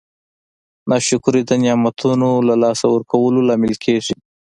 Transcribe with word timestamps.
ناشکري 0.89 1.41
د 1.49 1.51
نعمتونو 1.63 2.29
د 2.47 2.49
لاسه 2.63 2.85
ورکولو 2.95 3.39
لامل 3.47 3.73
کیږي. 3.83 4.15